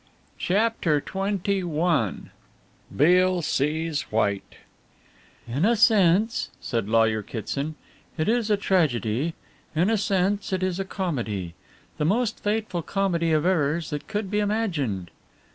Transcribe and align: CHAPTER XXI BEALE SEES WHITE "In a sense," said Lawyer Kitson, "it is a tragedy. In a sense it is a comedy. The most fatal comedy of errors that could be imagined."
CHAPTER 0.39 0.99
XXI 0.99 2.29
BEALE 2.97 3.41
SEES 3.43 4.01
WHITE 4.11 4.55
"In 5.47 5.63
a 5.63 5.75
sense," 5.75 6.49
said 6.59 6.89
Lawyer 6.89 7.21
Kitson, 7.21 7.75
"it 8.17 8.27
is 8.27 8.49
a 8.49 8.57
tragedy. 8.57 9.35
In 9.75 9.91
a 9.91 9.97
sense 9.99 10.51
it 10.51 10.63
is 10.63 10.79
a 10.79 10.85
comedy. 10.85 11.53
The 11.99 12.05
most 12.05 12.39
fatal 12.39 12.81
comedy 12.81 13.31
of 13.31 13.45
errors 13.45 13.91
that 13.91 14.07
could 14.07 14.31
be 14.31 14.39
imagined." 14.39 15.11